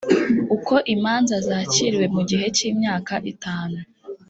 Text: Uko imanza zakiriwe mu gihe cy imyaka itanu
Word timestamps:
Uko 0.55 0.73
imanza 0.93 1.35
zakiriwe 1.47 2.05
mu 2.15 2.21
gihe 2.29 2.45
cy 2.55 2.61
imyaka 2.69 3.13
itanu 3.33 3.79